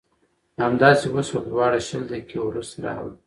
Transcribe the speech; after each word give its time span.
همداسې 0.63 1.07
وشول 1.15 1.43
دواړه 1.51 1.79
شل 1.87 2.03
دقیقې 2.11 2.39
وروسته 2.41 2.77
راغلل. 2.85 3.15